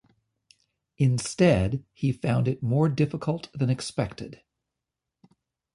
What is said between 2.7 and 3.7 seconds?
difficult than